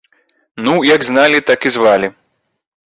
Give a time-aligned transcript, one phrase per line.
[0.65, 2.13] Ну, як зналі, так і звалі.